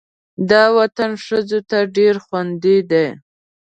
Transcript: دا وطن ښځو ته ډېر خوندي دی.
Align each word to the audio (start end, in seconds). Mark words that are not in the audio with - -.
دا 0.49 0.63
وطن 0.77 1.11
ښځو 1.25 1.59
ته 1.69 1.77
ډېر 1.95 2.15
خوندي 2.25 2.77
دی. 2.91 3.07